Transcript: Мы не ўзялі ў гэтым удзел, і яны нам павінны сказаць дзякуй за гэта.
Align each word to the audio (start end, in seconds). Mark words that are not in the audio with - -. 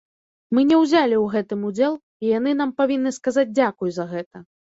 Мы 0.57 0.61
не 0.69 0.77
ўзялі 0.83 1.15
ў 1.19 1.25
гэтым 1.35 1.67
удзел, 1.69 1.93
і 2.25 2.33
яны 2.37 2.55
нам 2.63 2.73
павінны 2.83 3.15
сказаць 3.19 3.45
дзякуй 3.61 3.89
за 4.01 4.09
гэта. 4.17 4.45